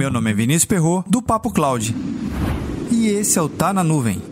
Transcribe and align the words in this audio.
Meu 0.00 0.10
nome 0.10 0.30
é 0.30 0.32
Vinícius 0.32 0.64
Perro 0.64 1.04
do 1.06 1.20
Papo 1.20 1.52
Cloud. 1.52 1.94
E 2.90 3.08
esse 3.08 3.38
é 3.38 3.42
o 3.42 3.50
Tá 3.50 3.70
na 3.70 3.84
Nuvem. 3.84 4.22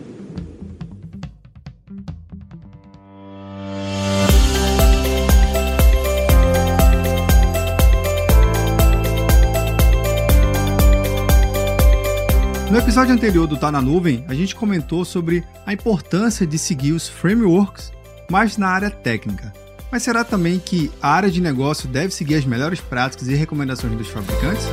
No 12.71 12.79
episódio 12.79 13.13
anterior 13.13 13.45
do 13.45 13.55
Tá 13.55 13.71
na 13.71 13.79
Nuvem, 13.79 14.25
a 14.27 14.33
gente 14.33 14.55
comentou 14.55 15.05
sobre 15.05 15.43
a 15.67 15.71
importância 15.71 16.47
de 16.47 16.57
seguir 16.57 16.93
os 16.93 17.07
frameworks, 17.07 17.91
mas 18.27 18.57
na 18.57 18.69
área 18.69 18.89
técnica. 18.89 19.53
Mas 19.91 20.01
será 20.01 20.23
também 20.23 20.57
que 20.57 20.91
a 20.99 21.11
área 21.11 21.29
de 21.29 21.39
negócio 21.39 21.87
deve 21.87 22.11
seguir 22.11 22.33
as 22.33 22.45
melhores 22.45 22.81
práticas 22.81 23.27
e 23.27 23.35
recomendações 23.35 23.95
dos 23.95 24.07
fabricantes? 24.07 24.65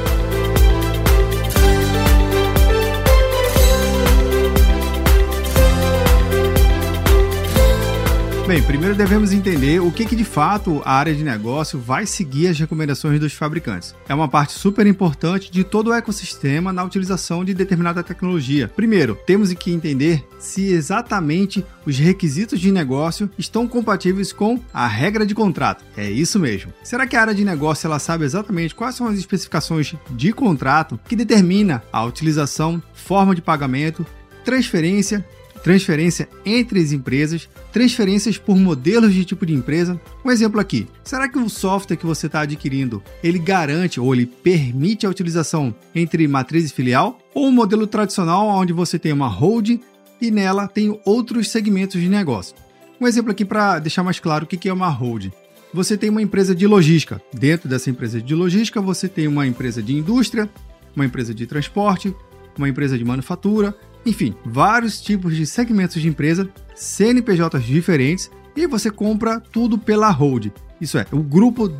Bem, 8.46 8.62
primeiro 8.62 8.94
devemos 8.94 9.32
entender 9.32 9.80
o 9.80 9.90
que, 9.90 10.06
que 10.06 10.14
de 10.14 10.22
fato 10.22 10.80
a 10.84 10.92
área 10.92 11.12
de 11.12 11.24
negócio 11.24 11.80
vai 11.80 12.06
seguir 12.06 12.46
as 12.46 12.56
recomendações 12.56 13.18
dos 13.18 13.32
fabricantes. 13.32 13.92
É 14.08 14.14
uma 14.14 14.28
parte 14.28 14.52
super 14.52 14.86
importante 14.86 15.50
de 15.50 15.64
todo 15.64 15.88
o 15.88 15.92
ecossistema 15.92 16.72
na 16.72 16.84
utilização 16.84 17.44
de 17.44 17.52
determinada 17.52 18.04
tecnologia. 18.04 18.68
Primeiro, 18.68 19.18
temos 19.26 19.52
que 19.52 19.72
entender 19.72 20.24
se 20.38 20.68
exatamente 20.68 21.66
os 21.84 21.98
requisitos 21.98 22.60
de 22.60 22.70
negócio 22.70 23.28
estão 23.36 23.66
compatíveis 23.66 24.32
com 24.32 24.60
a 24.72 24.86
regra 24.86 25.26
de 25.26 25.34
contrato. 25.34 25.84
É 25.96 26.08
isso 26.08 26.38
mesmo. 26.38 26.72
Será 26.84 27.04
que 27.04 27.16
a 27.16 27.22
área 27.22 27.34
de 27.34 27.44
negócio 27.44 27.88
ela 27.88 27.98
sabe 27.98 28.24
exatamente 28.24 28.76
quais 28.76 28.94
são 28.94 29.08
as 29.08 29.18
especificações 29.18 29.96
de 30.12 30.32
contrato 30.32 31.00
que 31.08 31.16
determina 31.16 31.82
a 31.92 32.04
utilização, 32.04 32.80
forma 32.94 33.34
de 33.34 33.42
pagamento, 33.42 34.06
transferência 34.44 35.26
transferência 35.66 36.28
entre 36.44 36.78
as 36.78 36.92
empresas, 36.92 37.48
transferências 37.72 38.38
por 38.38 38.56
modelos 38.56 39.12
de 39.12 39.24
tipo 39.24 39.44
de 39.44 39.52
empresa. 39.52 40.00
Um 40.24 40.30
exemplo 40.30 40.60
aqui: 40.60 40.86
será 41.02 41.28
que 41.28 41.40
o 41.40 41.50
software 41.50 41.96
que 41.96 42.06
você 42.06 42.26
está 42.28 42.42
adquirindo 42.42 43.02
ele 43.20 43.36
garante 43.36 43.98
ou 43.98 44.14
ele 44.14 44.26
permite 44.26 45.04
a 45.04 45.10
utilização 45.10 45.74
entre 45.92 46.28
matriz 46.28 46.70
e 46.70 46.72
filial, 46.72 47.18
ou 47.34 47.48
um 47.48 47.50
modelo 47.50 47.84
tradicional 47.84 48.46
onde 48.46 48.72
você 48.72 48.96
tem 48.96 49.12
uma 49.12 49.26
holding 49.26 49.80
e 50.22 50.30
nela 50.30 50.68
tem 50.68 51.00
outros 51.04 51.50
segmentos 51.50 52.00
de 52.00 52.08
negócio? 52.08 52.54
Um 53.00 53.06
exemplo 53.08 53.32
aqui 53.32 53.44
para 53.44 53.80
deixar 53.80 54.04
mais 54.04 54.20
claro 54.20 54.44
o 54.44 54.46
que 54.46 54.68
é 54.68 54.72
uma 54.72 54.88
holding. 54.88 55.32
Você 55.74 55.96
tem 55.96 56.10
uma 56.10 56.22
empresa 56.22 56.54
de 56.54 56.64
logística. 56.64 57.20
Dentro 57.34 57.68
dessa 57.68 57.90
empresa 57.90 58.22
de 58.22 58.36
logística, 58.36 58.80
você 58.80 59.08
tem 59.08 59.26
uma 59.26 59.44
empresa 59.44 59.82
de 59.82 59.96
indústria, 59.96 60.48
uma 60.94 61.04
empresa 61.04 61.34
de 61.34 61.44
transporte, 61.44 62.14
uma 62.56 62.68
empresa 62.68 62.96
de 62.96 63.04
manufatura 63.04 63.74
enfim, 64.06 64.34
vários 64.44 65.00
tipos 65.00 65.34
de 65.34 65.44
segmentos 65.44 66.00
de 66.00 66.08
empresa, 66.08 66.48
CNPJs 66.74 67.64
diferentes, 67.64 68.30
e 68.56 68.66
você 68.66 68.90
compra 68.90 69.40
tudo 69.40 69.76
pela 69.76 70.10
hold. 70.10 70.46
Isso 70.80 70.96
é, 70.96 71.06
o 71.10 71.22
grupo 71.22 71.70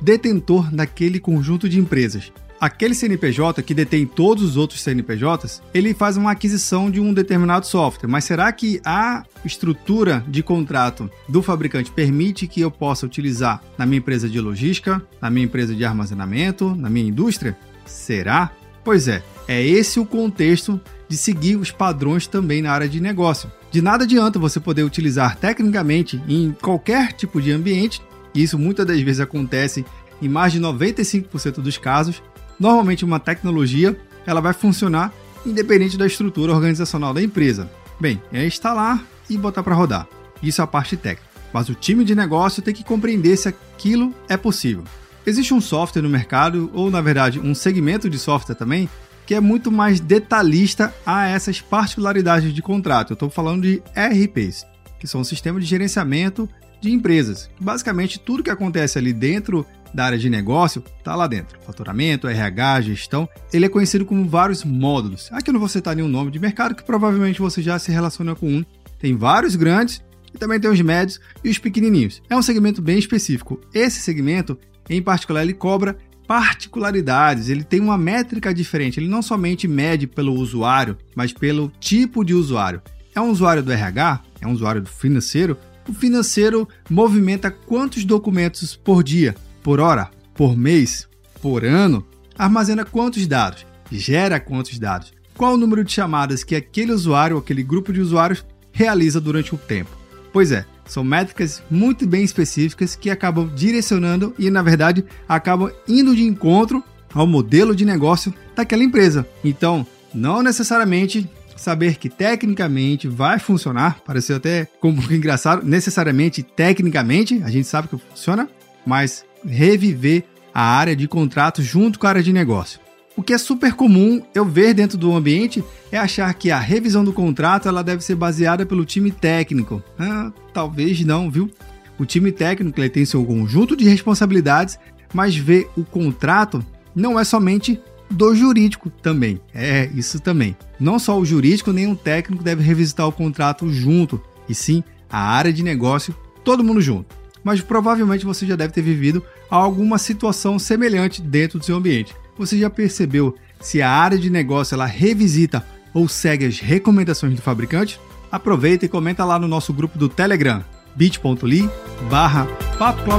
detentor 0.00 0.70
daquele 0.74 1.20
conjunto 1.20 1.68
de 1.68 1.78
empresas. 1.78 2.32
Aquele 2.58 2.94
CNPJ 2.94 3.62
que 3.62 3.74
detém 3.74 4.06
todos 4.06 4.42
os 4.42 4.56
outros 4.56 4.80
CNPJs, 4.82 5.62
ele 5.74 5.92
faz 5.92 6.16
uma 6.16 6.30
aquisição 6.30 6.90
de 6.90 6.98
um 6.98 7.12
determinado 7.12 7.66
software. 7.66 8.08
Mas 8.08 8.24
será 8.24 8.50
que 8.50 8.80
a 8.82 9.24
estrutura 9.44 10.24
de 10.26 10.42
contrato 10.42 11.10
do 11.28 11.42
fabricante 11.42 11.90
permite 11.90 12.46
que 12.46 12.62
eu 12.62 12.70
possa 12.70 13.04
utilizar 13.04 13.62
na 13.76 13.84
minha 13.84 13.98
empresa 13.98 14.26
de 14.26 14.40
logística, 14.40 15.02
na 15.20 15.28
minha 15.28 15.44
empresa 15.44 15.74
de 15.74 15.84
armazenamento, 15.84 16.74
na 16.74 16.88
minha 16.88 17.06
indústria? 17.06 17.56
Será? 17.84 18.50
Pois 18.82 19.06
é, 19.06 19.22
é 19.46 19.62
esse 19.62 20.00
o 20.00 20.06
contexto 20.06 20.80
de 21.08 21.16
seguir 21.16 21.56
os 21.56 21.70
padrões 21.70 22.26
também 22.26 22.62
na 22.62 22.72
área 22.72 22.88
de 22.88 23.00
negócio. 23.00 23.50
De 23.70 23.80
nada 23.80 24.04
adianta 24.04 24.38
você 24.38 24.58
poder 24.58 24.82
utilizar 24.82 25.36
tecnicamente 25.36 26.22
em 26.28 26.52
qualquer 26.60 27.12
tipo 27.12 27.40
de 27.40 27.52
ambiente, 27.52 28.02
e 28.34 28.42
isso 28.42 28.58
muitas 28.58 28.86
das 28.86 29.00
vezes 29.00 29.20
acontece 29.20 29.84
em 30.20 30.28
mais 30.28 30.52
de 30.52 30.60
95% 30.60 31.60
dos 31.60 31.78
casos. 31.78 32.22
Normalmente 32.58 33.04
uma 33.04 33.20
tecnologia 33.20 33.98
ela 34.26 34.40
vai 34.40 34.52
funcionar 34.52 35.12
independente 35.44 35.96
da 35.96 36.06
estrutura 36.06 36.52
organizacional 36.52 37.14
da 37.14 37.22
empresa. 37.22 37.70
Bem, 38.00 38.20
é 38.32 38.44
instalar 38.44 39.02
e 39.30 39.36
botar 39.36 39.62
para 39.62 39.74
rodar. 39.74 40.06
Isso 40.42 40.60
é 40.60 40.64
a 40.64 40.66
parte 40.66 40.96
técnica. 40.96 41.26
Mas 41.52 41.68
o 41.68 41.74
time 41.74 42.04
de 42.04 42.14
negócio 42.14 42.62
tem 42.62 42.74
que 42.74 42.84
compreender 42.84 43.36
se 43.36 43.48
aquilo 43.48 44.14
é 44.28 44.36
possível. 44.36 44.84
Existe 45.24 45.54
um 45.54 45.60
software 45.60 46.02
no 46.02 46.08
mercado, 46.08 46.70
ou 46.74 46.90
na 46.90 47.00
verdade 47.00 47.40
um 47.40 47.54
segmento 47.54 48.10
de 48.10 48.18
software 48.18 48.54
também, 48.54 48.88
que 49.26 49.34
é 49.34 49.40
muito 49.40 49.72
mais 49.72 49.98
detalhista 49.98 50.94
a 51.04 51.26
essas 51.26 51.60
particularidades 51.60 52.54
de 52.54 52.62
contrato. 52.62 53.10
Eu 53.10 53.14
estou 53.14 53.28
falando 53.28 53.62
de 53.62 53.82
RPs, 53.94 54.64
que 54.98 55.06
são 55.06 55.24
sistemas 55.24 55.64
de 55.64 55.68
gerenciamento 55.68 56.48
de 56.80 56.92
empresas. 56.92 57.50
Basicamente, 57.60 58.20
tudo 58.20 58.42
que 58.42 58.50
acontece 58.50 58.98
ali 58.98 59.12
dentro 59.12 59.66
da 59.92 60.04
área 60.04 60.18
de 60.18 60.30
negócio 60.30 60.84
está 60.98 61.16
lá 61.16 61.26
dentro. 61.26 61.58
Faturamento, 61.62 62.28
RH, 62.28 62.82
gestão. 62.82 63.28
Ele 63.52 63.66
é 63.66 63.68
conhecido 63.68 64.04
como 64.04 64.28
vários 64.28 64.62
módulos. 64.62 65.28
Aqui 65.32 65.50
eu 65.50 65.52
não 65.52 65.60
vou 65.60 65.68
citar 65.68 65.96
nenhum 65.96 66.08
nome 66.08 66.30
de 66.30 66.38
mercado, 66.38 66.74
que 66.74 66.84
provavelmente 66.84 67.40
você 67.40 67.62
já 67.62 67.78
se 67.78 67.90
relaciona 67.90 68.34
com 68.34 68.46
um. 68.46 68.64
Tem 68.98 69.16
vários 69.16 69.56
grandes 69.56 70.02
e 70.32 70.38
também 70.38 70.60
tem 70.60 70.70
os 70.70 70.80
médios 70.80 71.20
e 71.42 71.50
os 71.50 71.58
pequenininhos. 71.58 72.22
É 72.28 72.36
um 72.36 72.42
segmento 72.42 72.80
bem 72.82 72.98
específico. 72.98 73.60
Esse 73.74 74.00
segmento, 74.00 74.58
em 74.88 75.02
particular, 75.02 75.42
ele 75.42 75.54
cobra 75.54 75.96
particularidades, 76.26 77.48
ele 77.48 77.62
tem 77.62 77.80
uma 77.80 77.96
métrica 77.96 78.52
diferente. 78.52 78.98
Ele 78.98 79.08
não 79.08 79.22
somente 79.22 79.68
mede 79.68 80.06
pelo 80.06 80.34
usuário, 80.34 80.96
mas 81.14 81.32
pelo 81.32 81.72
tipo 81.80 82.24
de 82.24 82.34
usuário. 82.34 82.82
É 83.14 83.20
um 83.20 83.30
usuário 83.30 83.62
do 83.62 83.72
RH? 83.72 84.22
É 84.40 84.46
um 84.46 84.52
usuário 84.52 84.82
do 84.82 84.88
financeiro? 84.88 85.56
O 85.88 85.92
financeiro 85.92 86.68
movimenta 86.90 87.50
quantos 87.50 88.04
documentos 88.04 88.74
por 88.74 89.02
dia, 89.02 89.34
por 89.62 89.80
hora, 89.80 90.10
por 90.34 90.56
mês, 90.56 91.08
por 91.40 91.64
ano? 91.64 92.04
Armazena 92.36 92.84
quantos 92.84 93.26
dados? 93.26 93.64
Gera 93.90 94.40
quantos 94.40 94.78
dados? 94.78 95.12
Qual 95.36 95.54
o 95.54 95.56
número 95.56 95.84
de 95.84 95.92
chamadas 95.92 96.42
que 96.42 96.56
aquele 96.56 96.92
usuário 96.92 97.38
aquele 97.38 97.62
grupo 97.62 97.92
de 97.92 98.00
usuários 98.00 98.44
realiza 98.72 99.20
durante 99.20 99.54
o 99.54 99.58
tempo? 99.58 99.90
Pois 100.32 100.50
é, 100.50 100.66
são 100.86 101.04
métricas 101.04 101.62
muito 101.70 102.06
bem 102.06 102.24
específicas 102.24 102.96
que 102.96 103.10
acabam 103.10 103.50
direcionando 103.54 104.34
e, 104.38 104.50
na 104.50 104.62
verdade, 104.62 105.04
acabam 105.28 105.70
indo 105.88 106.14
de 106.14 106.22
encontro 106.22 106.82
ao 107.12 107.26
modelo 107.26 107.74
de 107.74 107.84
negócio 107.84 108.32
daquela 108.54 108.84
empresa. 108.84 109.26
Então, 109.44 109.86
não 110.14 110.42
necessariamente 110.42 111.28
saber 111.56 111.96
que 111.96 112.08
tecnicamente 112.08 113.08
vai 113.08 113.38
funcionar, 113.38 114.00
pareceu 114.04 114.36
até 114.36 114.68
como 114.80 115.00
engraçado, 115.12 115.66
necessariamente 115.66 116.42
tecnicamente, 116.42 117.42
a 117.42 117.50
gente 117.50 117.66
sabe 117.66 117.88
que 117.88 117.98
funciona, 117.98 118.48
mas 118.86 119.24
reviver 119.44 120.24
a 120.54 120.62
área 120.62 120.96
de 120.96 121.06
contrato 121.08 121.62
junto 121.62 121.98
com 121.98 122.06
a 122.06 122.10
área 122.10 122.22
de 122.22 122.32
negócio. 122.32 122.85
O 123.16 123.22
que 123.22 123.32
é 123.32 123.38
super 123.38 123.72
comum 123.72 124.22
eu 124.34 124.44
ver 124.44 124.74
dentro 124.74 124.98
do 124.98 125.14
ambiente 125.14 125.64
é 125.90 125.96
achar 125.96 126.32
que 126.34 126.50
a 126.50 126.58
revisão 126.58 127.02
do 127.02 127.14
contrato 127.14 127.66
ela 127.66 127.82
deve 127.82 128.04
ser 128.04 128.14
baseada 128.14 128.66
pelo 128.66 128.84
time 128.84 129.10
técnico. 129.10 129.82
Ah, 129.98 130.30
talvez 130.52 131.02
não, 131.02 131.30
viu? 131.30 131.50
O 131.98 132.04
time 132.04 132.30
técnico 132.30 132.78
ele 132.78 132.90
tem 132.90 133.06
seu 133.06 133.24
conjunto 133.24 133.74
de 133.74 133.88
responsabilidades, 133.88 134.78
mas 135.14 135.34
ver 135.34 135.66
o 135.76 135.82
contrato 135.82 136.62
não 136.94 137.18
é 137.18 137.24
somente 137.24 137.80
do 138.10 138.34
jurídico 138.34 138.90
também. 138.90 139.40
É 139.54 139.88
isso 139.94 140.20
também. 140.20 140.54
Não 140.78 140.98
só 140.98 141.18
o 141.18 141.24
jurídico 141.24 141.72
nem 141.72 141.90
o 141.90 141.96
técnico 141.96 142.44
deve 142.44 142.62
revisitar 142.62 143.08
o 143.08 143.12
contrato 143.12 143.72
junto, 143.72 144.20
e 144.46 144.54
sim 144.54 144.84
a 145.08 145.18
área 145.18 145.52
de 145.52 145.62
negócio, 145.62 146.14
todo 146.44 146.62
mundo 146.62 146.82
junto. 146.82 147.16
Mas 147.42 147.62
provavelmente 147.62 148.26
você 148.26 148.44
já 148.44 148.56
deve 148.56 148.74
ter 148.74 148.82
vivido 148.82 149.22
alguma 149.48 149.96
situação 149.96 150.58
semelhante 150.58 151.22
dentro 151.22 151.58
do 151.58 151.64
seu 151.64 151.76
ambiente. 151.76 152.14
Você 152.38 152.58
já 152.58 152.68
percebeu 152.68 153.34
se 153.60 153.80
a 153.80 153.90
área 153.90 154.18
de 154.18 154.30
negócio 154.30 154.74
ela 154.74 154.86
revisita 154.86 155.64
ou 155.94 156.08
segue 156.08 156.44
as 156.44 156.60
recomendações 156.60 157.34
do 157.34 157.42
fabricante? 157.42 157.98
Aproveita 158.30 158.84
e 158.84 158.88
comenta 158.88 159.24
lá 159.24 159.38
no 159.38 159.48
nosso 159.48 159.72
grupo 159.72 159.98
do 159.98 160.08
Telegram, 160.08 160.62
bit.ly 160.94 161.70
barra 162.10 162.46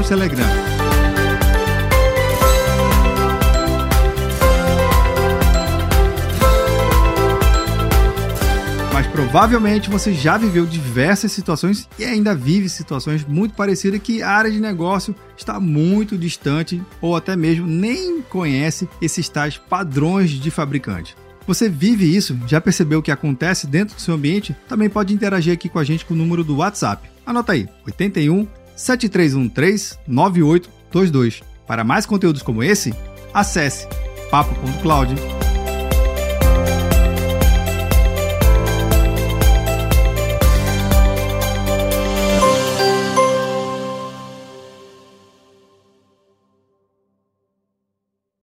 Telegram. 0.08 0.77
Provavelmente 9.18 9.90
você 9.90 10.14
já 10.14 10.38
viveu 10.38 10.64
diversas 10.64 11.32
situações 11.32 11.90
e 11.98 12.06
ainda 12.06 12.36
vive 12.36 12.70
situações 12.70 13.26
muito 13.26 13.56
parecidas 13.56 14.00
que 14.00 14.22
a 14.22 14.30
área 14.30 14.52
de 14.52 14.60
negócio 14.60 15.16
está 15.36 15.60
muito 15.60 16.16
distante 16.16 16.80
ou 17.02 17.16
até 17.16 17.36
mesmo 17.36 17.66
nem 17.66 18.22
conhece 18.22 18.88
esses 19.02 19.28
tais 19.28 19.58
padrões 19.58 20.30
de 20.30 20.52
fabricante. 20.52 21.18
Você 21.48 21.68
vive 21.68 22.16
isso? 22.16 22.38
Já 22.46 22.62
percebeu 22.62 23.00
o 23.00 23.02
que 23.02 23.10
acontece 23.10 23.66
dentro 23.66 23.96
do 23.96 24.02
seu 24.02 24.14
ambiente? 24.14 24.56
Também 24.70 24.88
pode 24.88 25.16
interagir 25.16 25.52
aqui 25.52 25.68
com 25.68 25.80
a 25.80 25.84
gente 25.84 26.06
com 26.06 26.14
o 26.14 26.18
número 26.18 26.44
do 26.44 26.58
WhatsApp. 26.58 27.10
Anota 27.26 27.54
aí: 27.54 27.68
81 27.88 28.48
7313 28.76 29.98
9822. 30.08 31.42
Para 31.66 31.84
mais 31.84 32.06
conteúdos 32.06 32.44
como 32.44 32.62
esse, 32.62 32.94
acesse 33.34 33.88
papo.cloud.com 34.30 35.37